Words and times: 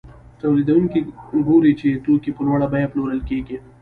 تولیدونکي 0.39 0.99
ګوري 1.47 1.73
چې 1.79 2.01
توکي 2.05 2.31
په 2.35 2.41
لوړه 2.47 2.67
بیه 2.73 2.91
پلورل 2.91 3.21
کېږي 3.29 3.57